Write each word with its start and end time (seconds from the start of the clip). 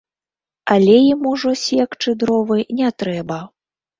Але 0.75 0.95
ім 1.09 1.19
ужо 1.33 1.51
секчы 1.65 2.15
дровы 2.23 2.59
не 2.79 2.89
трэба. 3.03 3.39